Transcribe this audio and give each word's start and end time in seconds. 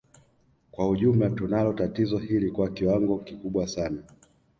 Kwa 0.71 0.89
ujumla 0.89 1.29
tunalo 1.29 1.73
tatizo 1.73 2.17
hili 2.17 2.51
kwa 2.51 2.69
kiwango 2.69 3.17
kikubwa 3.19 3.67
sana 3.67 4.03